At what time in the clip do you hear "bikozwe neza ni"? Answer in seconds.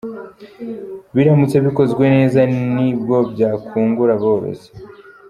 1.65-2.89